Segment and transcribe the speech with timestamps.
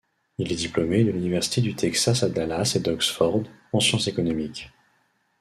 [0.39, 4.71] Il est diplômé de l'université du Texas à Dallas et d'Oxford, en sciences économiques.